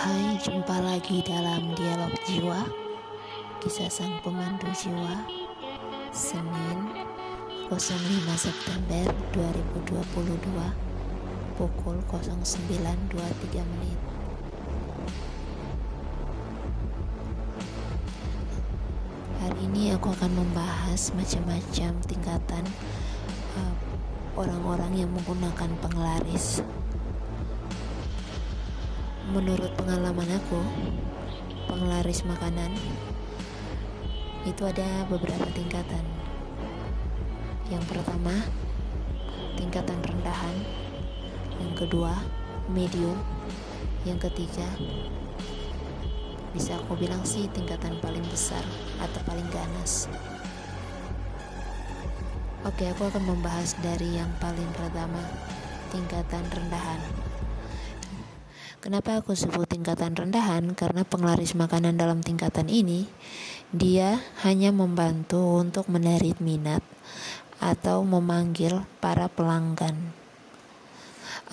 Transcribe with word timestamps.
Hai, 0.00 0.32
jumpa 0.40 0.80
lagi 0.80 1.20
dalam 1.20 1.76
dialog 1.76 2.08
jiwa 2.24 2.64
Kisah 3.60 3.92
sang 3.92 4.16
pemandu 4.24 4.64
jiwa 4.72 5.28
Senin 6.08 6.88
05 7.68 7.76
September 8.32 9.04
2022 9.36 10.40
Pukul 11.60 12.00
09.23 12.08 13.60
menit. 13.60 14.00
Hari 19.36 19.60
ini 19.68 19.92
aku 19.92 20.16
akan 20.16 20.32
membahas 20.32 21.12
macam-macam 21.12 21.92
tingkatan 22.08 22.64
uh, 23.52 23.74
orang-orang 24.32 25.04
yang 25.04 25.12
menggunakan 25.12 25.68
penglaris 25.84 26.64
menurut 29.30 29.70
pengalaman 29.78 30.26
aku 30.42 30.58
penglaris 31.70 32.26
makanan 32.26 32.74
itu 34.42 34.62
ada 34.66 35.06
beberapa 35.06 35.46
tingkatan. 35.54 36.02
Yang 37.70 37.86
pertama 37.94 38.34
tingkatan 39.54 40.02
rendahan. 40.02 40.56
Yang 41.62 41.86
kedua 41.86 42.10
medium. 42.74 43.14
Yang 44.02 44.32
ketiga 44.32 44.66
bisa 46.50 46.74
aku 46.82 46.98
bilang 46.98 47.22
sih 47.22 47.46
tingkatan 47.54 48.02
paling 48.02 48.26
besar 48.26 48.66
atau 48.98 49.20
paling 49.22 49.46
ganas. 49.54 50.10
Oke 52.66 52.90
aku 52.90 53.06
akan 53.06 53.30
membahas 53.30 53.78
dari 53.78 54.18
yang 54.18 54.34
paling 54.42 54.68
pertama 54.74 55.22
tingkatan 55.94 56.42
rendahan 56.50 57.29
Kenapa 58.90 59.22
aku 59.22 59.38
sebut 59.38 59.70
tingkatan 59.70 60.18
rendahan? 60.18 60.74
Karena 60.74 61.06
penglaris 61.06 61.54
makanan 61.54 61.94
dalam 61.94 62.26
tingkatan 62.26 62.66
ini 62.66 63.06
dia 63.70 64.18
hanya 64.42 64.74
membantu 64.74 65.62
untuk 65.62 65.86
menarik 65.86 66.42
minat 66.42 66.82
atau 67.62 68.02
memanggil 68.02 68.82
para 68.98 69.30
pelanggan. 69.30 69.94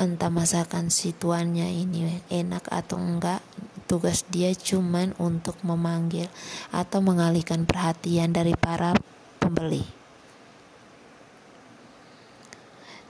Entah 0.01 0.33
masakan 0.33 0.89
situannya 0.89 1.69
ini 1.77 2.25
enak 2.33 2.73
atau 2.73 2.97
enggak, 2.97 3.45
tugas 3.85 4.25
dia 4.33 4.49
cuman 4.57 5.13
untuk 5.21 5.61
memanggil 5.61 6.33
atau 6.73 7.05
mengalihkan 7.05 7.69
perhatian 7.69 8.33
dari 8.33 8.57
para 8.57 8.97
pembeli. 9.37 9.85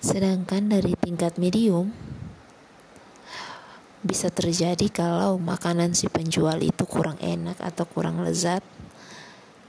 Sedangkan 0.03 0.67
dari 0.67 0.99
tingkat 0.99 1.39
medium, 1.39 1.95
bisa 4.05 4.29
terjadi 4.29 4.89
kalau 4.93 5.41
makanan 5.41 5.97
si 5.97 6.09
penjual 6.11 6.61
itu 6.61 6.83
kurang 6.85 7.17
enak 7.21 7.57
atau 7.61 7.85
kurang 7.89 8.21
lezat. 8.21 8.61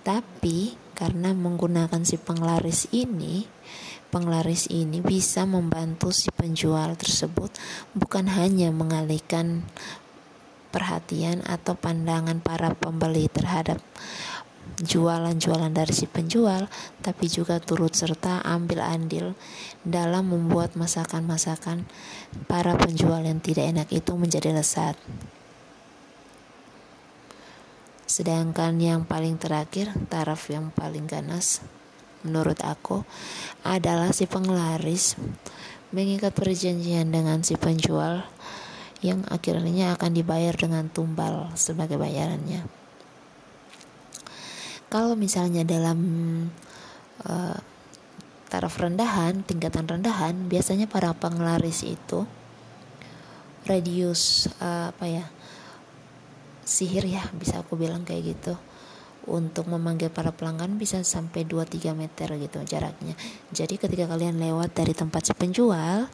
Tapi 0.05 0.77
karena 0.97 1.37
menggunakan 1.37 2.03
si 2.05 2.17
penglaris 2.17 2.89
ini, 2.91 3.45
penglaris 4.09 4.69
ini 4.73 5.05
bisa 5.05 5.45
membantu 5.45 6.11
si 6.11 6.33
penjual 6.33 6.97
tersebut 6.97 7.53
bukan 7.93 8.29
hanya 8.33 8.73
mengalihkan 8.73 9.69
perhatian 10.69 11.41
atau 11.49 11.77
pandangan 11.77 12.41
para 12.45 12.77
pembeli 12.77 13.29
terhadap 13.33 13.81
jualan-jualan 14.79 15.75
dari 15.75 15.91
si 15.91 16.07
penjual, 16.07 16.71
tapi 17.03 17.27
juga 17.27 17.59
turut 17.59 17.91
serta 17.95 18.43
ambil 18.47 18.83
andil 18.83 19.35
dalam 19.83 20.31
membuat 20.31 20.79
masakan-masakan 20.79 21.83
para 22.47 22.79
penjual 22.79 23.19
yang 23.27 23.43
tidak 23.43 23.67
enak 23.75 23.89
itu 23.91 24.15
menjadi 24.15 24.55
lezat. 24.55 24.95
Sedangkan 28.09 28.79
yang 28.79 29.05
paling 29.05 29.37
terakhir, 29.37 29.93
taraf 30.09 30.49
yang 30.49 30.71
paling 30.73 31.05
ganas 31.05 31.61
menurut 32.27 32.59
aku 32.67 33.07
adalah 33.63 34.11
si 34.11 34.27
penglaris 34.27 35.15
mengikat 35.95 36.35
perjanjian 36.35 37.15
dengan 37.15 37.47
si 37.47 37.55
penjual 37.55 38.27
yang 38.99 39.23
akhirnya 39.31 39.95
akan 39.95 40.11
dibayar 40.11 40.51
dengan 40.51 40.91
tumbal 40.91 41.55
sebagai 41.55 41.95
bayarannya 41.95 42.67
kalau 44.89 45.13
misalnya 45.15 45.69
dalam 45.69 46.01
uh, 47.29 47.59
taraf 48.49 48.81
rendahan, 48.81 49.45
tingkatan 49.45 49.85
rendahan, 49.85 50.49
biasanya 50.49 50.89
para 50.89 51.13
penglaris 51.13 51.85
itu 51.85 52.25
radius 53.69 54.49
uh, 54.65 54.89
apa 54.89 55.05
ya 55.05 55.25
sihir 56.65 57.05
ya 57.05 57.21
bisa 57.37 57.61
aku 57.61 57.77
bilang 57.77 58.05
kayak 58.09 58.37
gitu. 58.37 58.57
Untuk 59.29 59.69
memanggil 59.69 60.09
para 60.09 60.33
pelanggan 60.33 60.81
bisa 60.81 61.05
sampai 61.05 61.45
2-3 61.45 61.93
meter 61.93 62.33
gitu 62.41 62.65
jaraknya. 62.65 63.13
Jadi 63.53 63.77
ketika 63.77 64.09
kalian 64.09 64.41
lewat 64.41 64.73
dari 64.73 64.97
tempat 64.97 65.29
si 65.29 65.37
penjual 65.37 66.09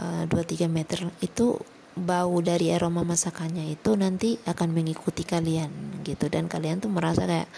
uh, 0.00 0.24
2-3 0.24 0.64
meter 0.72 1.04
itu 1.20 1.60
bau 2.00 2.40
dari 2.40 2.72
aroma 2.72 3.04
masakannya 3.04 3.68
itu 3.76 3.92
nanti 3.92 4.40
akan 4.48 4.72
mengikuti 4.72 5.20
kalian 5.20 6.00
gitu. 6.00 6.32
Dan 6.32 6.48
kalian 6.48 6.80
tuh 6.80 6.88
merasa 6.88 7.28
kayak 7.28 7.48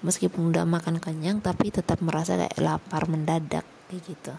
meskipun 0.00 0.52
udah 0.52 0.64
makan 0.64 0.96
kenyang 0.96 1.44
tapi 1.44 1.68
tetap 1.68 2.00
merasa 2.00 2.36
kayak 2.36 2.56
lapar 2.60 3.04
mendadak 3.08 3.64
kayak 3.88 4.02
gitu. 4.08 4.34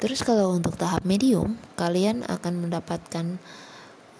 Terus 0.00 0.24
kalau 0.24 0.56
untuk 0.56 0.80
tahap 0.80 1.04
medium 1.04 1.60
kalian 1.76 2.24
akan 2.24 2.64
mendapatkan 2.64 3.36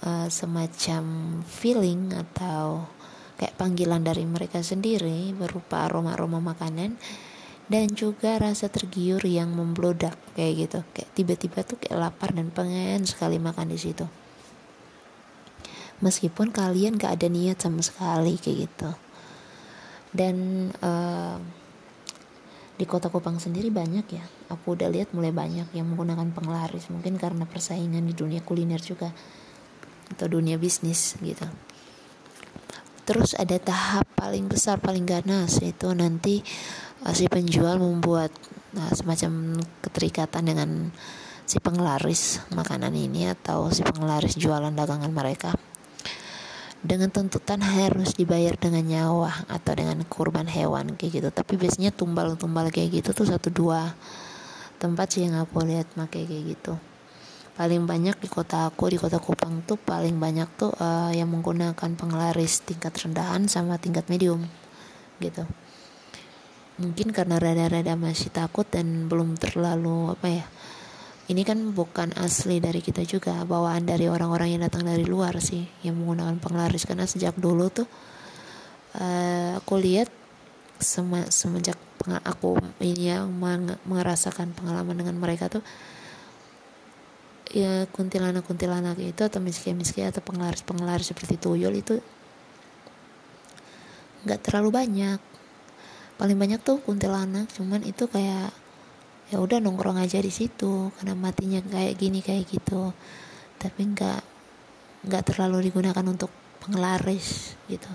uh, 0.04 0.28
semacam 0.28 1.04
feeling 1.48 2.12
atau 2.12 2.84
kayak 3.40 3.56
panggilan 3.56 4.04
dari 4.04 4.28
mereka 4.28 4.60
sendiri 4.60 5.32
berupa 5.32 5.88
aroma-aroma 5.88 6.44
makanan 6.44 7.00
dan 7.72 7.86
juga 7.96 8.36
rasa 8.36 8.68
tergiur 8.68 9.24
yang 9.24 9.56
membludak 9.56 10.20
kayak 10.36 10.68
gitu. 10.68 10.78
Kayak 10.92 11.10
tiba-tiba 11.16 11.58
tuh 11.64 11.80
kayak 11.80 11.96
lapar 11.96 12.36
dan 12.36 12.52
pengen 12.52 13.08
sekali 13.08 13.40
makan 13.40 13.72
di 13.72 13.80
situ. 13.80 14.04
Meskipun 16.04 16.52
kalian 16.52 16.96
gak 17.00 17.20
ada 17.20 17.28
niat 17.28 17.60
sama 17.60 17.80
sekali 17.80 18.36
kayak 18.36 18.68
gitu 18.68 18.92
dan 20.10 20.68
uh, 20.82 21.38
di 22.80 22.88
kota 22.88 23.12
Kupang 23.12 23.36
sendiri 23.36 23.68
banyak 23.68 24.06
ya. 24.08 24.24
Aku 24.48 24.72
udah 24.72 24.88
lihat 24.88 25.12
mulai 25.12 25.30
banyak 25.30 25.68
yang 25.76 25.86
menggunakan 25.92 26.32
penglaris. 26.32 26.88
Mungkin 26.88 27.20
karena 27.20 27.44
persaingan 27.44 28.02
di 28.08 28.16
dunia 28.16 28.40
kuliner 28.40 28.80
juga 28.80 29.12
atau 30.10 30.26
dunia 30.26 30.56
bisnis 30.56 31.14
gitu. 31.20 31.44
Terus 33.04 33.36
ada 33.36 33.58
tahap 33.60 34.06
paling 34.16 34.46
besar 34.46 34.78
paling 34.78 35.04
ganas 35.04 35.58
itu 35.60 35.90
nanti 35.92 36.40
uh, 37.04 37.14
si 37.14 37.28
penjual 37.28 37.78
membuat 37.78 38.32
uh, 38.78 38.92
semacam 38.96 39.60
keterikatan 39.82 40.42
dengan 40.46 40.70
si 41.44 41.58
penglaris 41.58 42.38
makanan 42.54 42.94
ini 42.94 43.26
atau 43.26 43.74
si 43.74 43.82
penglaris 43.82 44.38
jualan 44.38 44.70
dagangan 44.70 45.10
mereka 45.10 45.50
dengan 46.80 47.12
tuntutan 47.12 47.60
harus 47.60 48.16
dibayar 48.16 48.56
dengan 48.56 48.84
nyawa 48.88 49.44
atau 49.52 49.72
dengan 49.76 50.00
kurban 50.08 50.48
hewan 50.48 50.96
kayak 50.96 51.20
gitu. 51.20 51.28
Tapi 51.28 51.60
biasanya 51.60 51.92
tumbal-tumbal 51.92 52.72
kayak 52.72 53.00
gitu 53.00 53.12
tuh 53.12 53.28
satu 53.28 53.52
dua 53.52 53.92
tempat 54.80 55.12
sih 55.12 55.28
yang 55.28 55.36
aku 55.36 55.60
lihat 55.60 55.92
make 56.00 56.24
kayak 56.24 56.56
gitu. 56.56 56.80
Paling 57.60 57.84
banyak 57.84 58.16
di 58.16 58.28
kota 58.32 58.72
aku 58.72 58.88
di 58.88 58.96
kota 58.96 59.20
Kupang 59.20 59.60
tuh 59.68 59.76
paling 59.76 60.16
banyak 60.16 60.48
tuh 60.56 60.72
uh, 60.80 61.12
yang 61.12 61.28
menggunakan 61.28 61.76
penglaris 61.76 62.64
tingkat 62.64 62.96
rendahan 62.96 63.44
sama 63.44 63.76
tingkat 63.76 64.08
medium 64.08 64.48
gitu. 65.20 65.44
Mungkin 66.80 67.12
karena 67.12 67.36
rada-rada 67.36 67.92
masih 68.00 68.32
takut 68.32 68.64
dan 68.64 69.04
belum 69.12 69.36
terlalu 69.36 70.16
apa 70.16 70.26
ya 70.32 70.44
ini 71.30 71.46
kan 71.46 71.70
bukan 71.70 72.10
asli 72.18 72.58
dari 72.58 72.82
kita 72.82 73.06
juga 73.06 73.46
bawaan 73.46 73.86
dari 73.86 74.10
orang-orang 74.10 74.58
yang 74.58 74.66
datang 74.66 74.82
dari 74.82 75.06
luar 75.06 75.38
sih 75.38 75.62
yang 75.86 75.94
menggunakan 75.94 76.42
penglaris. 76.42 76.82
Karena 76.82 77.06
sejak 77.06 77.38
dulu 77.38 77.70
tuh 77.70 77.86
uh, 78.98 79.54
aku 79.62 79.78
lihat 79.78 80.10
sem 80.82 81.06
semenjak 81.30 81.78
aku 82.26 82.58
ini 82.80 83.12
ya 83.14 83.22
merasakan 83.84 84.56
pengalaman 84.56 84.96
dengan 84.96 85.20
mereka 85.20 85.52
tuh 85.52 85.60
ya 87.52 87.84
kuntilanak-kuntilanak 87.92 88.96
itu 88.98 89.20
atau 89.20 89.38
miski-miski 89.38 90.00
atau 90.00 90.24
penglaris-penglaris 90.24 91.12
seperti 91.12 91.36
tuyul 91.36 91.76
itu 91.78 92.02
nggak 94.26 94.40
terlalu 94.42 94.74
banyak. 94.74 95.20
Paling 96.18 96.36
banyak 96.36 96.60
tuh 96.60 96.82
kuntilanak 96.82 97.46
cuman 97.54 97.86
itu 97.86 98.10
kayak 98.10 98.50
ya 99.30 99.38
udah 99.38 99.62
nongkrong 99.62 100.02
aja 100.02 100.18
di 100.18 100.28
situ 100.28 100.90
karena 100.98 101.14
matinya 101.14 101.62
kayak 101.62 101.94
gini 101.96 102.20
kayak 102.20 102.50
gitu. 102.50 102.90
Tapi 103.56 103.80
nggak 103.94 104.20
nggak 105.06 105.22
terlalu 105.32 105.70
digunakan 105.70 106.04
untuk 106.04 106.28
penglaris 106.60 107.54
gitu. 107.70 107.90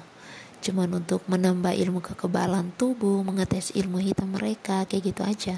Cuman 0.65 1.03
untuk 1.03 1.21
menambah 1.29 1.75
ilmu 1.75 2.01
kekebalan 2.01 2.73
tubuh 2.79 3.21
mengetes 3.21 3.75
ilmu 3.75 4.01
hitam 4.01 4.33
mereka 4.33 4.87
kayak 4.89 5.13
gitu 5.13 5.21
aja. 5.21 5.55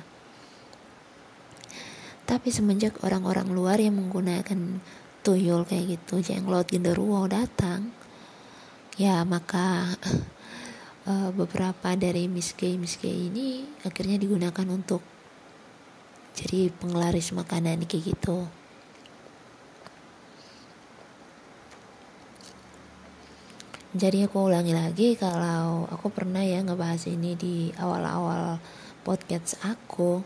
Tapi 2.27 2.51
semenjak 2.51 2.99
orang-orang 3.07 3.47
luar 3.55 3.79
yang 3.79 3.95
menggunakan 3.95 4.83
tuyul 5.27 5.67
kayak 5.67 5.99
gitu 5.99 6.23
jenglot 6.23 6.71
genderuwo 6.71 7.27
datang 7.27 7.91
ya 8.95 9.27
maka 9.27 9.91
uh, 11.03 11.29
beberapa 11.35 11.99
dari 11.99 12.31
miske 12.31 12.79
miske 12.79 13.11
ini 13.11 13.67
akhirnya 13.83 14.15
digunakan 14.15 14.67
untuk 14.71 15.03
jadi 16.37 16.69
penglaris 16.77 17.33
makanan 17.33 17.89
kayak 17.89 18.13
gitu. 18.13 18.45
Jadi 23.97 24.29
aku 24.29 24.45
ulangi 24.45 24.77
lagi 24.77 25.17
kalau 25.17 25.89
aku 25.89 26.13
pernah 26.13 26.45
ya 26.45 26.61
ngebahas 26.61 27.09
ini 27.09 27.33
di 27.33 27.73
awal-awal 27.73 28.61
podcast 29.01 29.57
aku. 29.65 30.21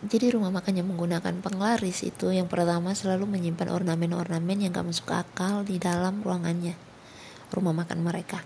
Jadi 0.00 0.32
rumah 0.32 0.48
makan 0.48 0.80
yang 0.80 0.88
menggunakan 0.88 1.44
penglaris 1.44 2.00
itu 2.00 2.32
yang 2.32 2.48
pertama 2.48 2.96
selalu 2.96 3.28
menyimpan 3.28 3.68
ornamen-ornamen 3.68 4.64
yang 4.64 4.72
gak 4.72 4.88
masuk 4.88 5.12
akal 5.12 5.60
di 5.60 5.76
dalam 5.76 6.24
ruangannya 6.24 6.72
rumah 7.52 7.76
makan 7.84 8.00
mereka. 8.00 8.40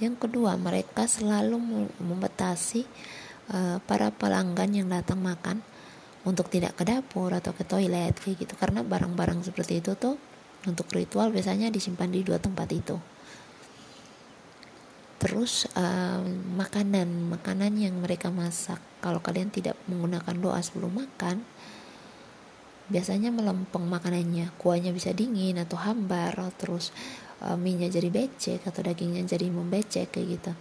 Yang 0.00 0.24
kedua 0.24 0.56
mereka 0.56 1.04
selalu 1.04 1.60
membatasi 2.00 2.88
uh, 3.50 3.78
para 3.84 4.14
pelanggan 4.14 4.70
yang 4.72 4.88
datang 4.88 5.20
makan 5.20 5.62
untuk 6.22 6.52
tidak 6.52 6.76
ke 6.76 6.84
dapur 6.84 7.32
atau 7.32 7.50
ke 7.56 7.64
toilet 7.64 8.14
kayak 8.16 8.46
gitu. 8.46 8.54
Karena 8.56 8.84
barang-barang 8.84 9.44
seperti 9.44 9.82
itu 9.82 9.96
tuh 9.96 10.16
untuk 10.68 10.88
ritual 10.92 11.32
biasanya 11.32 11.72
disimpan 11.72 12.12
di 12.12 12.20
dua 12.22 12.38
tempat 12.38 12.68
itu. 12.70 12.96
Terus 15.20 15.68
uh, 15.76 16.24
makanan 16.56 17.28
makanan 17.28 17.76
yang 17.76 18.00
mereka 18.00 18.32
masak. 18.32 18.80
Kalau 19.04 19.20
kalian 19.20 19.52
tidak 19.52 19.76
menggunakan 19.84 20.36
doa 20.40 20.60
sebelum 20.64 20.96
makan 20.96 21.44
biasanya 22.90 23.30
melempeng 23.30 23.84
makanannya. 23.84 24.56
Kuahnya 24.56 24.96
bisa 24.96 25.12
dingin 25.12 25.60
atau 25.60 25.76
hambar 25.76 26.34
terus 26.56 26.90
uh, 27.44 27.56
minyak 27.56 27.92
jadi 27.92 28.08
becek 28.08 28.64
atau 28.64 28.80
dagingnya 28.80 29.24
jadi 29.28 29.46
membecek 29.48 30.08
kayak 30.12 30.28
gitu 30.40 30.52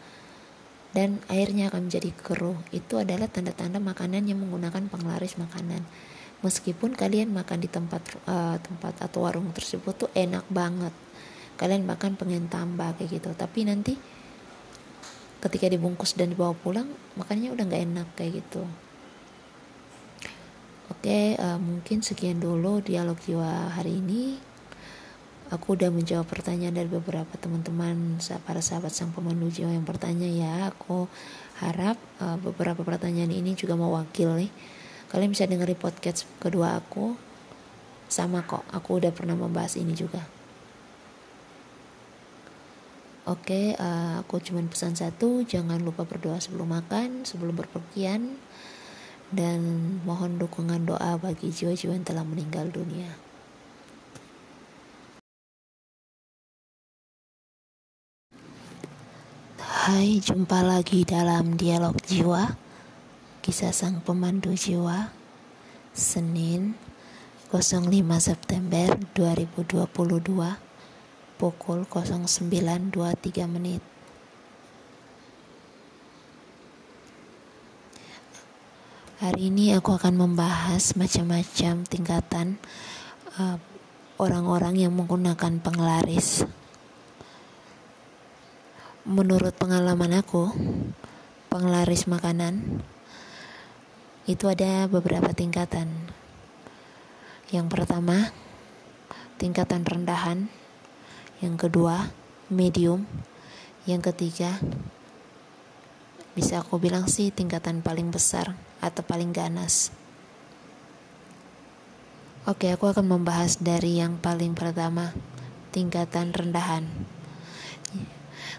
dan 0.90 1.22
airnya 1.30 1.70
akan 1.70 1.90
menjadi 1.90 2.10
keruh. 2.18 2.58
Itu 2.74 3.02
adalah 3.02 3.30
tanda-tanda 3.30 3.78
makanan 3.78 4.26
yang 4.26 4.42
menggunakan 4.42 4.90
penglaris 4.90 5.38
makanan. 5.38 5.86
Meskipun 6.40 6.96
kalian 6.96 7.36
makan 7.36 7.60
di 7.60 7.70
tempat 7.70 8.02
uh, 8.26 8.56
tempat 8.64 9.04
atau 9.04 9.28
warung 9.28 9.52
tersebut 9.52 10.08
tuh 10.08 10.10
enak 10.16 10.48
banget. 10.50 10.96
Kalian 11.60 11.84
bahkan 11.84 12.16
pengen 12.16 12.48
tambah 12.48 12.96
kayak 12.96 13.20
gitu. 13.20 13.30
Tapi 13.36 13.68
nanti 13.68 13.94
ketika 15.40 15.68
dibungkus 15.72 16.16
dan 16.16 16.32
dibawa 16.32 16.56
pulang 16.56 16.88
makannya 17.16 17.52
udah 17.52 17.64
nggak 17.68 17.84
enak 17.92 18.08
kayak 18.16 18.44
gitu. 18.44 18.64
Oke 20.90 21.38
uh, 21.38 21.60
mungkin 21.60 22.02
sekian 22.02 22.42
dulu 22.42 22.82
dialog 22.84 23.20
jiwa 23.24 23.72
hari 23.76 24.00
ini 24.04 24.49
aku 25.50 25.74
udah 25.74 25.90
menjawab 25.90 26.30
pertanyaan 26.30 26.78
dari 26.78 26.90
beberapa 26.90 27.34
teman-teman 27.42 28.22
para 28.46 28.62
sahabat 28.62 28.94
sang 28.94 29.10
pemandu 29.10 29.50
jiwa 29.50 29.74
yang 29.74 29.86
bertanya 29.86 30.30
ya 30.30 30.70
aku 30.70 31.10
harap 31.58 31.98
uh, 32.22 32.38
beberapa 32.38 32.86
pertanyaan 32.86 33.34
ini 33.34 33.58
juga 33.58 33.74
mewakili 33.74 34.54
kalian 35.10 35.34
bisa 35.34 35.50
dengerin 35.50 35.78
podcast 35.78 36.30
kedua 36.38 36.78
aku 36.78 37.18
sama 38.06 38.46
kok 38.46 38.62
aku 38.70 39.02
udah 39.02 39.10
pernah 39.10 39.34
membahas 39.34 39.78
ini 39.78 39.98
juga 39.98 40.22
Oke, 43.30 43.78
uh, 43.78 44.26
aku 44.26 44.42
cuma 44.42 44.58
pesan 44.66 44.98
satu, 44.98 45.46
jangan 45.46 45.78
lupa 45.86 46.02
berdoa 46.02 46.42
sebelum 46.42 46.74
makan, 46.74 47.30
sebelum 47.30 47.54
berpergian, 47.54 48.42
dan 49.30 49.62
mohon 50.02 50.42
dukungan 50.42 50.90
doa 50.90 51.14
bagi 51.22 51.54
jiwa-jiwa 51.54 51.94
yang 51.94 52.08
telah 52.10 52.26
meninggal 52.26 52.74
dunia. 52.74 53.29
Hai, 59.90 60.22
jumpa 60.22 60.62
lagi 60.62 61.02
dalam 61.02 61.58
dialog 61.58 61.98
jiwa 62.06 62.54
Kisah 63.42 63.74
Sang 63.74 64.06
Pemandu 64.06 64.54
Jiwa 64.54 65.10
Senin 65.98 66.78
05 67.50 67.90
September 68.22 68.86
2022 69.18 69.90
pukul 71.42 71.90
09.23 71.90 73.50
menit 73.50 73.82
Hari 79.26 79.42
ini 79.42 79.74
aku 79.74 79.98
akan 79.98 80.14
membahas 80.22 80.94
macam-macam 80.94 81.82
tingkatan 81.90 82.62
uh, 83.42 83.58
orang-orang 84.22 84.78
uh, 84.78 84.82
yang 84.86 84.94
menggunakan 84.94 85.58
penglaris. 85.58 86.46
Menurut 89.08 89.56
pengalaman 89.56 90.12
aku, 90.20 90.52
penglaris 91.48 92.04
makanan 92.04 92.84
itu 94.28 94.46
ada 94.52 94.92
beberapa 94.92 95.32
tingkatan. 95.32 95.88
Yang 97.48 97.68
pertama, 97.72 98.36
tingkatan 99.40 99.88
rendahan. 99.88 100.52
Yang 101.40 101.56
kedua, 101.68 102.12
medium. 102.52 103.08
Yang 103.88 104.12
ketiga, 104.12 104.60
bisa 106.36 106.60
aku 106.60 106.76
bilang 106.76 107.08
sih 107.08 107.32
tingkatan 107.32 107.80
paling 107.80 108.12
besar 108.12 108.60
atau 108.84 109.00
paling 109.00 109.32
ganas. 109.32 109.96
Oke, 112.44 112.68
aku 112.68 112.92
akan 112.92 113.08
membahas 113.08 113.64
dari 113.64 114.04
yang 114.04 114.20
paling 114.20 114.60
pertama, 114.60 115.16
tingkatan 115.72 116.36
rendahan. 116.36 116.84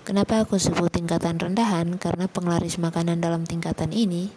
Kenapa 0.01 0.41
aku 0.41 0.57
sebut 0.57 0.89
tingkatan 0.89 1.37
rendahan? 1.37 2.01
Karena 2.01 2.25
penglaris 2.25 2.81
makanan 2.81 3.21
dalam 3.21 3.45
tingkatan 3.45 3.93
ini 3.93 4.33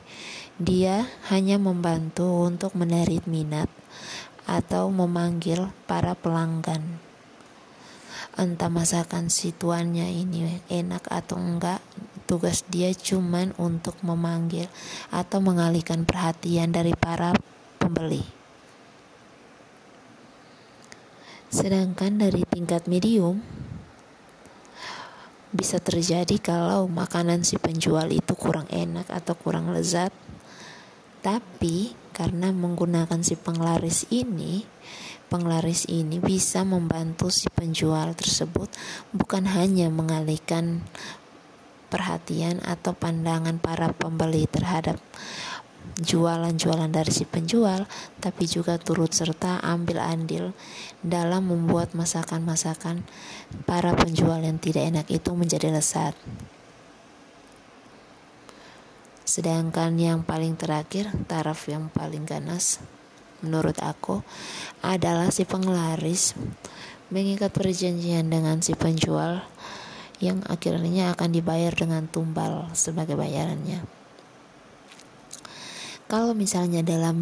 dia 0.60 1.08
hanya 1.32 1.56
membantu 1.56 2.44
untuk 2.44 2.76
menarik 2.76 3.24
minat 3.26 3.72
atau 4.44 4.92
memanggil 4.92 5.72
para 5.88 6.20
pelanggan. 6.20 7.00
Entah 8.36 8.68
masakan 8.68 9.32
si 9.32 9.56
tuannya 9.56 10.10
ini 10.10 10.60
enak 10.68 11.08
atau 11.08 11.40
enggak, 11.40 11.80
tugas 12.28 12.68
dia 12.68 12.92
cuman 12.92 13.56
untuk 13.56 13.96
memanggil 14.04 14.68
atau 15.16 15.40
mengalihkan 15.40 16.04
perhatian 16.04 16.76
dari 16.76 16.92
para 16.92 17.32
pembeli. 17.80 18.26
Sedangkan 21.54 22.18
dari 22.18 22.42
tingkat 22.50 22.90
medium, 22.90 23.46
bisa 25.54 25.78
terjadi 25.78 26.42
kalau 26.42 26.90
makanan 26.90 27.46
si 27.46 27.62
penjual 27.62 28.10
itu 28.10 28.34
kurang 28.34 28.66
enak 28.74 29.06
atau 29.14 29.38
kurang 29.38 29.70
lezat. 29.70 30.10
Tapi 31.24 31.94
karena 32.12 32.52
menggunakan 32.52 33.22
si 33.24 33.40
penglaris 33.40 34.10
ini, 34.12 34.66
penglaris 35.30 35.88
ini 35.88 36.20
bisa 36.20 36.62
membantu 36.68 37.30
si 37.30 37.48
penjual 37.50 38.12
tersebut 38.14 38.70
bukan 39.16 39.48
hanya 39.50 39.88
mengalihkan 39.88 40.86
perhatian 41.94 42.58
atau 42.66 42.98
pandangan 42.98 43.62
para 43.62 43.94
pembeli 43.94 44.50
terhadap 44.50 44.98
jualan-jualan 46.02 46.90
dari 46.90 47.12
si 47.14 47.24
penjual, 47.24 47.86
tapi 48.18 48.50
juga 48.50 48.82
turut 48.82 49.14
serta 49.14 49.62
ambil 49.62 50.02
andil 50.02 50.58
dalam 51.06 51.50
membuat 51.50 51.94
masakan-masakan 51.94 53.06
para 53.70 53.94
penjual 53.94 54.42
yang 54.42 54.58
tidak 54.58 54.90
enak 54.90 55.08
itu 55.14 55.32
menjadi 55.38 55.70
lezat. 55.70 56.18
Sedangkan 59.24 59.96
yang 59.98 60.22
paling 60.22 60.60
terakhir, 60.60 61.10
taraf 61.26 61.66
yang 61.72 61.88
paling 61.90 62.28
ganas 62.28 62.84
menurut 63.44 63.76
aku 63.84 64.24
adalah 64.80 65.28
si 65.28 65.44
penglaris 65.44 66.32
mengikat 67.12 67.52
perjanjian 67.52 68.32
dengan 68.32 68.64
si 68.64 68.74
penjual 68.74 69.44
yang 70.24 70.40
akhirnya 70.48 71.12
akan 71.14 71.30
dibayar 71.36 71.76
dengan 71.76 72.08
tumbal 72.08 72.72
sebagai 72.72 73.20
bayarannya. 73.20 74.03
Kalau 76.14 76.38
misalnya 76.38 76.86
dalam 76.86 77.18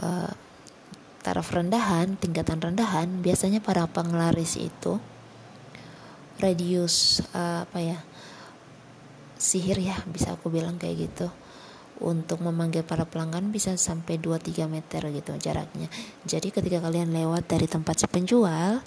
uh, 0.00 0.32
taraf 1.20 1.52
rendahan, 1.52 2.16
tingkatan 2.16 2.64
rendahan, 2.64 3.20
biasanya 3.20 3.60
para 3.60 3.84
penglaris 3.84 4.56
itu 4.56 4.96
radius 6.40 7.20
uh, 7.36 7.68
apa 7.68 7.78
ya? 7.84 8.00
sihir 9.38 9.78
ya 9.78 9.94
bisa 10.10 10.34
aku 10.34 10.50
bilang 10.50 10.76
kayak 10.76 11.08
gitu 11.08 11.30
untuk 12.02 12.42
memanggil 12.42 12.82
para 12.82 13.06
pelanggan 13.06 13.50
bisa 13.54 13.74
sampai 13.78 14.18
2-3 14.18 14.66
meter 14.66 15.02
gitu 15.14 15.34
jaraknya 15.38 15.86
jadi 16.26 16.50
ketika 16.50 16.82
kalian 16.82 17.14
lewat 17.14 17.46
dari 17.46 17.70
tempat 17.70 18.02
si 18.02 18.06
penjual 18.10 18.82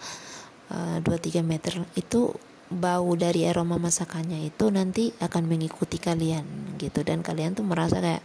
uh, 0.72 0.98
eh, 1.00 1.08
2-3 1.08 1.44
meter 1.44 1.80
itu 1.96 2.32
bau 2.72 3.12
dari 3.20 3.48
aroma 3.48 3.76
masakannya 3.76 4.48
itu 4.48 4.72
nanti 4.72 5.12
akan 5.20 5.44
mengikuti 5.44 6.00
kalian 6.00 6.76
gitu 6.80 7.04
dan 7.04 7.20
kalian 7.20 7.52
tuh 7.52 7.68
merasa 7.68 8.00
kayak 8.00 8.24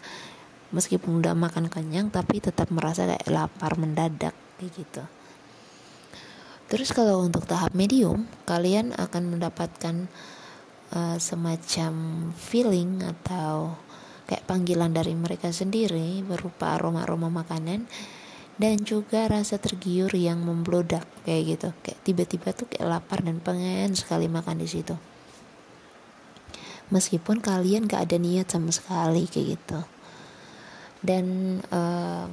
meskipun 0.75 1.23
udah 1.23 1.35
makan 1.38 1.70
kenyang 1.70 2.11
tapi 2.11 2.42
tetap 2.42 2.73
merasa 2.75 3.06
kayak 3.06 3.28
lapar 3.30 3.78
mendadak 3.78 4.35
kayak 4.58 4.73
gitu. 4.75 5.02
Terus 6.66 6.90
kalau 6.90 7.23
untuk 7.23 7.46
tahap 7.46 7.78
medium 7.78 8.26
kalian 8.42 8.90
akan 8.99 9.38
mendapatkan 9.38 10.11
uh, 10.90 11.16
semacam 11.23 11.92
feeling 12.35 13.06
atau 13.06 13.78
kayak 14.26 14.42
panggilan 14.50 14.90
dari 14.90 15.14
mereka 15.14 15.54
sendiri 15.54 16.26
berupa 16.26 16.75
aroma-aroma 16.75 17.30
makanan 17.30 17.87
dan 18.58 18.82
juga 18.82 19.30
rasa 19.30 19.62
tergiur 19.62 20.11
yang 20.18 20.42
membludak 20.42 21.06
kayak 21.23 21.42
gitu. 21.54 21.68
Kayak 21.87 22.00
tiba-tiba 22.02 22.49
tuh 22.50 22.66
kayak 22.66 22.88
lapar 22.90 23.23
dan 23.23 23.38
pengen 23.38 23.94
sekali 23.94 24.26
makan 24.26 24.58
di 24.58 24.66
situ. 24.66 24.99
Meskipun 26.90 27.42
kalian 27.42 27.87
gak 27.90 28.11
ada 28.11 28.18
niat 28.18 28.46
sama 28.46 28.70
sekali 28.70 29.26
kayak 29.26 29.58
gitu 29.58 29.95
dan 31.06 31.58
uh, 31.70 32.26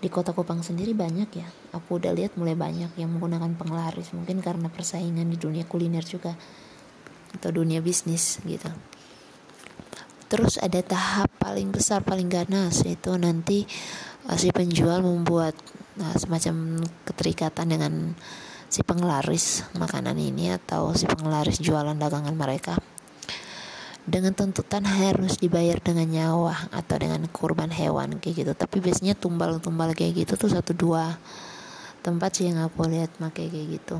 di 0.00 0.08
kota 0.12 0.36
Kupang 0.36 0.60
sendiri 0.60 0.92
banyak 0.92 1.30
ya. 1.32 1.48
Aku 1.72 1.96
udah 1.96 2.12
lihat 2.12 2.36
mulai 2.36 2.52
banyak 2.52 2.92
yang 3.00 3.08
menggunakan 3.16 3.56
penglaris. 3.56 4.12
Mungkin 4.12 4.44
karena 4.44 4.68
persaingan 4.68 5.28
di 5.28 5.40
dunia 5.40 5.64
kuliner 5.64 6.04
juga 6.04 6.36
atau 7.32 7.48
dunia 7.48 7.80
bisnis 7.80 8.44
gitu. 8.44 8.68
Terus 10.30 10.60
ada 10.60 10.78
tahap 10.84 11.32
paling 11.40 11.72
besar 11.72 12.04
paling 12.04 12.28
ganas 12.30 12.84
yaitu 12.84 13.16
nanti 13.16 13.64
uh, 14.28 14.36
si 14.36 14.52
penjual 14.52 15.00
membuat 15.00 15.56
uh, 15.98 16.16
semacam 16.20 16.84
keterikatan 17.08 17.66
dengan 17.66 17.94
si 18.70 18.86
penglaris 18.86 19.66
makanan 19.74 20.14
ini 20.14 20.54
atau 20.54 20.94
si 20.94 21.02
penglaris 21.10 21.58
jualan 21.58 21.98
dagangan 21.98 22.38
mereka 22.38 22.78
dengan 24.10 24.34
tuntutan 24.34 24.82
harus 24.82 25.38
dibayar 25.38 25.78
dengan 25.78 26.10
nyawa 26.10 26.68
atau 26.74 26.98
dengan 26.98 27.22
kurban 27.30 27.70
hewan 27.70 28.18
kayak 28.18 28.44
gitu. 28.44 28.52
Tapi 28.58 28.82
biasanya 28.82 29.14
tumbal-tumbal 29.14 29.94
kayak 29.94 30.26
gitu 30.26 30.34
tuh 30.34 30.50
satu 30.50 30.74
dua 30.74 31.14
tempat 32.02 32.34
sih 32.34 32.50
yang 32.50 32.66
aku 32.66 32.90
lihat 32.90 33.14
pakai 33.22 33.46
kayak 33.46 33.68
gitu. 33.78 33.96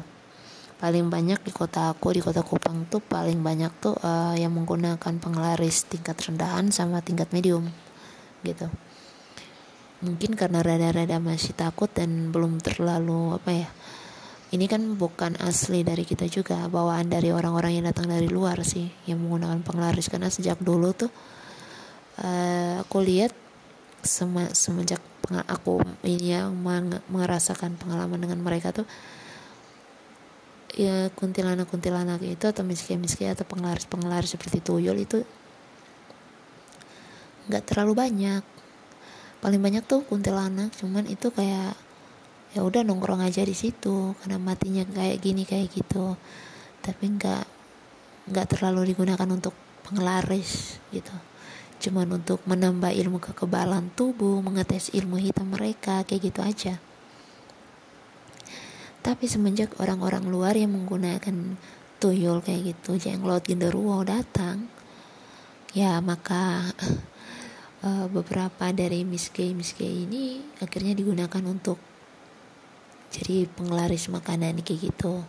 Paling 0.83 1.13
banyak 1.13 1.45
di 1.45 1.53
kota 1.53 1.93
aku 1.93 2.17
di 2.17 2.25
kota 2.25 2.43
Kupang 2.43 2.89
tuh 2.89 3.05
paling 3.05 3.39
banyak 3.39 3.71
tuh 3.79 3.95
uh, 4.01 4.35
yang 4.35 4.51
menggunakan 4.51 4.99
penglaris 5.21 5.87
tingkat 5.87 6.17
rendahan 6.19 6.73
sama 6.75 6.99
tingkat 7.05 7.31
medium 7.31 7.69
gitu. 8.43 8.67
Mungkin 10.01 10.33
karena 10.33 10.65
rada-rada 10.65 11.21
masih 11.21 11.53
takut 11.53 11.93
dan 11.93 12.33
belum 12.33 12.59
terlalu 12.65 13.37
apa 13.37 13.51
ya 13.53 13.69
ini 14.51 14.67
kan 14.67 14.83
bukan 14.99 15.39
asli 15.39 15.87
dari 15.87 16.03
kita 16.03 16.27
juga 16.27 16.67
bawaan 16.67 17.07
dari 17.07 17.31
orang-orang 17.31 17.79
yang 17.79 17.87
datang 17.87 18.11
dari 18.11 18.27
luar 18.27 18.67
sih 18.67 18.91
yang 19.07 19.23
menggunakan 19.23 19.63
penglaris. 19.63 20.11
Karena 20.11 20.27
sejak 20.27 20.59
dulu 20.59 20.91
tuh 20.91 21.11
uh, 22.19 22.83
aku 22.83 22.99
lihat 22.99 23.31
semenjak 24.03 24.99
aku 25.31 25.79
ini 26.03 26.35
ya 26.35 26.51
merasakan 27.07 27.79
pengalaman 27.79 28.19
dengan 28.19 28.43
mereka 28.43 28.75
tuh 28.75 28.83
ya 30.75 31.07
kuntilanak-kuntilanak 31.15 32.19
itu 32.27 32.51
atau 32.51 32.67
miski-miski 32.67 33.31
atau 33.31 33.47
penglaris-penglaris 33.47 34.35
seperti 34.35 34.59
tuyul 34.59 34.99
itu 34.99 35.23
nggak 37.47 37.71
terlalu 37.71 37.95
banyak. 37.95 38.43
Paling 39.39 39.61
banyak 39.63 39.87
tuh 39.87 40.03
kuntilanak 40.03 40.75
cuman 40.83 41.07
itu 41.07 41.31
kayak 41.31 41.79
ya 42.55 42.67
udah 42.67 42.83
nongkrong 42.83 43.23
aja 43.23 43.47
di 43.47 43.55
situ 43.55 44.15
karena 44.23 44.39
matinya 44.39 44.83
kayak 44.87 45.19
gini 45.23 45.43
kayak 45.47 45.71
gitu. 45.71 46.15
Tapi 46.83 47.05
nggak 47.17 47.45
nggak 48.31 48.47
terlalu 48.57 48.95
digunakan 48.95 49.29
untuk 49.31 49.55
penglaris 49.87 50.79
gitu. 50.91 51.15
Cuman 51.81 52.21
untuk 52.21 52.45
menambah 52.45 52.93
ilmu 52.93 53.19
kekebalan 53.19 53.91
tubuh 53.97 54.45
mengetes 54.45 54.93
ilmu 54.93 55.17
hitam 55.17 55.51
mereka 55.51 56.05
kayak 56.05 56.31
gitu 56.31 56.41
aja. 56.45 56.75
Tapi 59.01 59.25
semenjak 59.25 59.81
orang-orang 59.81 60.29
luar 60.29 60.53
yang 60.53 60.77
menggunakan 60.77 61.57
tuyul 62.01 62.41
kayak 62.41 62.75
gitu 62.75 62.97
jenglot 62.97 63.45
genderuwo 63.45 64.01
datang 64.01 64.73
ya 65.77 66.01
maka 66.01 66.73
uh, 67.85 68.07
beberapa 68.09 68.73
dari 68.73 69.05
miske 69.05 69.53
miske 69.53 69.85
ini 69.85 70.41
akhirnya 70.65 70.97
digunakan 70.97 71.45
untuk 71.45 71.77
jadi 73.11 73.51
penglaris 73.53 74.07
makanan 74.07 74.63
kayak 74.63 74.91
gitu 74.91 75.23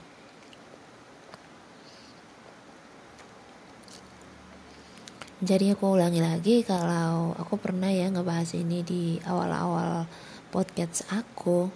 jadi 5.42 5.74
aku 5.74 5.98
ulangi 5.98 6.22
lagi 6.22 6.62
kalau 6.62 7.34
aku 7.36 7.58
pernah 7.58 7.90
ya 7.90 8.08
ngebahas 8.14 8.54
ini 8.54 8.86
di 8.86 9.18
awal-awal 9.26 10.06
podcast 10.54 11.10
aku 11.10 11.68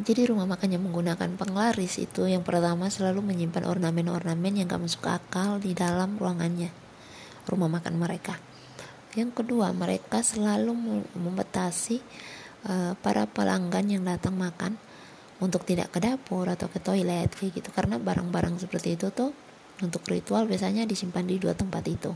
jadi 0.00 0.32
rumah 0.32 0.48
makan 0.48 0.72
yang 0.72 0.82
menggunakan 0.88 1.36
penglaris 1.36 2.00
itu 2.00 2.24
yang 2.24 2.40
pertama 2.40 2.88
selalu 2.88 3.20
menyimpan 3.20 3.68
ornamen-ornamen 3.68 4.56
yang 4.56 4.66
gak 4.72 4.80
masuk 4.80 5.04
akal 5.04 5.60
di 5.60 5.76
dalam 5.76 6.16
ruangannya 6.16 6.82
rumah 7.46 7.70
makan 7.70 7.98
mereka. 7.98 8.38
Yang 9.12 9.44
kedua, 9.44 9.76
mereka 9.76 10.24
selalu 10.24 10.72
membatasi 11.12 12.00
uh, 12.66 12.92
para 12.98 13.26
pelanggan 13.26 13.86
yang 13.90 14.02
datang 14.06 14.38
makan 14.38 14.78
untuk 15.42 15.66
tidak 15.66 15.90
ke 15.90 15.98
dapur 15.98 16.46
atau 16.46 16.70
ke 16.70 16.78
toilet 16.78 17.30
kayak 17.34 17.62
gitu. 17.62 17.70
Karena 17.74 17.98
barang-barang 17.98 18.62
seperti 18.62 18.94
itu 18.94 19.10
tuh 19.10 19.34
untuk 19.82 20.06
ritual 20.06 20.46
biasanya 20.46 20.86
disimpan 20.86 21.26
di 21.26 21.42
dua 21.42 21.54
tempat 21.58 21.82
itu. 21.90 22.12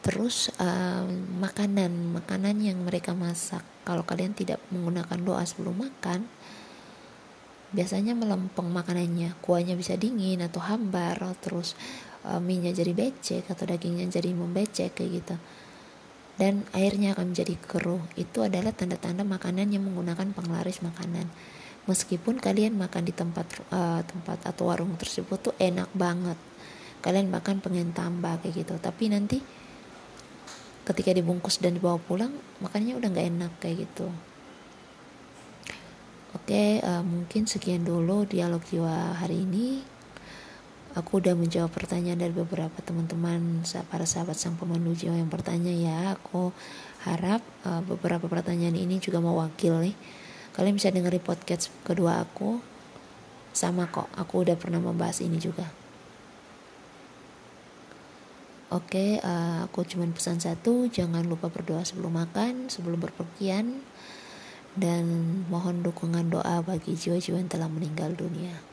Terus 0.00 0.48
uh, 0.56 1.04
makanan 1.42 2.16
makanan 2.22 2.56
yang 2.62 2.78
mereka 2.82 3.12
masak. 3.12 3.62
Kalau 3.82 4.06
kalian 4.06 4.32
tidak 4.32 4.62
menggunakan 4.70 5.18
doa 5.20 5.42
sebelum 5.42 5.90
makan 5.90 6.24
biasanya 7.70 8.14
melempeng 8.14 8.70
makanannya. 8.70 9.34
Kuahnya 9.42 9.74
bisa 9.74 9.98
dingin 9.98 10.42
atau 10.42 10.62
hambar 10.62 11.18
terus 11.42 11.74
uh, 12.24 12.40
minyak 12.40 12.78
jadi 12.78 12.92
becek 12.94 13.44
atau 13.50 13.64
dagingnya 13.66 14.08
jadi 14.08 14.30
membecek 14.32 14.96
kayak 14.96 15.10
gitu 15.22 15.36
dan 16.40 16.64
airnya 16.72 17.12
akan 17.12 17.36
menjadi 17.36 17.52
keruh. 17.60 18.00
Itu 18.16 18.40
adalah 18.40 18.72
tanda-tanda 18.72 19.28
makanan 19.28 19.76
yang 19.76 19.84
menggunakan 19.84 20.32
penglaris 20.32 20.80
makanan. 20.80 21.28
Meskipun 21.84 22.40
kalian 22.40 22.80
makan 22.80 23.04
di 23.04 23.12
tempat 23.12 23.44
uh, 23.68 24.00
tempat 24.00 24.48
atau 24.48 24.72
warung 24.72 24.96
tersebut 24.96 25.52
tuh 25.52 25.54
enak 25.60 25.92
banget. 25.92 26.40
Kalian 27.04 27.28
makan 27.28 27.60
pengen 27.60 27.92
tambah 27.92 28.40
kayak 28.40 28.64
gitu. 28.64 28.74
Tapi 28.80 29.12
nanti 29.12 29.44
ketika 30.88 31.12
dibungkus 31.12 31.60
dan 31.60 31.76
dibawa 31.76 32.00
pulang 32.00 32.32
makannya 32.64 32.96
udah 32.96 33.08
nggak 33.12 33.28
enak 33.36 33.52
kayak 33.60 33.84
gitu. 33.84 34.08
Oke 36.32 36.80
uh, 36.80 37.04
mungkin 37.04 37.44
sekian 37.44 37.84
dulu 37.84 38.24
dialog 38.24 38.64
jiwa 38.64 39.18
hari 39.20 39.44
ini 39.44 39.84
aku 40.98 41.22
udah 41.22 41.38
menjawab 41.38 41.70
pertanyaan 41.70 42.18
dari 42.18 42.34
beberapa 42.34 42.74
teman-teman 42.82 43.62
para 43.86 44.02
sahabat 44.02 44.34
sang 44.34 44.58
pemandu 44.58 44.90
jiwa 44.96 45.14
yang 45.14 45.30
bertanya 45.30 45.70
ya. 45.70 45.98
Aku 46.18 46.50
harap 47.06 47.42
uh, 47.62 47.82
beberapa 47.86 48.26
pertanyaan 48.26 48.74
ini 48.74 48.98
juga 48.98 49.22
mewakili. 49.22 49.94
Kalian 50.50 50.74
bisa 50.74 50.90
dengerin 50.90 51.22
podcast 51.22 51.70
kedua 51.86 52.26
aku. 52.26 52.58
Sama 53.50 53.90
kok 53.90 54.06
aku 54.14 54.46
udah 54.46 54.54
pernah 54.58 54.78
membahas 54.78 55.22
ini 55.22 55.38
juga. 55.38 55.66
Oke, 58.70 59.18
uh, 59.18 59.66
aku 59.66 59.82
cuma 59.82 60.06
pesan 60.06 60.38
satu, 60.38 60.86
jangan 60.86 61.26
lupa 61.26 61.50
berdoa 61.50 61.82
sebelum 61.82 62.22
makan, 62.22 62.70
sebelum 62.70 63.02
berpergian, 63.02 63.82
dan 64.78 65.04
mohon 65.50 65.82
dukungan 65.82 66.30
doa 66.30 66.62
bagi 66.62 66.94
jiwa-jiwa 66.94 67.42
yang 67.42 67.50
telah 67.50 67.66
meninggal 67.66 68.14
dunia. 68.14 68.69